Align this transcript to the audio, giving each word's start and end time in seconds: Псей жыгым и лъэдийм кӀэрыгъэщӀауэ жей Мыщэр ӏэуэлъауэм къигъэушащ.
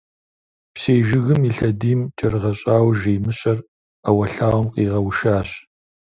Псей 0.73 1.01
жыгым 1.09 1.41
и 1.49 1.51
лъэдийм 1.57 2.01
кӀэрыгъэщӀауэ 2.17 2.91
жей 2.99 3.19
Мыщэр 3.23 3.59
ӏэуэлъауэм 4.03 4.65
къигъэушащ. 4.73 5.49